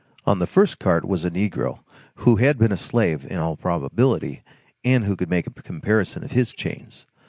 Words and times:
On 0.25 0.39
the 0.39 0.47
first 0.47 0.79
cart 0.79 1.05
was 1.07 1.25
a 1.25 1.29
negro, 1.29 1.81
who 2.15 2.37
had 2.37 2.57
been 2.57 2.71
a 2.71 2.75
slave, 2.75 3.23
in 3.29 3.37
all 3.37 3.55
probability, 3.55 4.41
and 4.83 5.03
who 5.03 5.15
could 5.15 5.29
make 5.29 5.45
a 5.45 5.51
comparison 5.51 6.23
of 6.23 6.31
his 6.31 6.53
chains. 6.53 7.05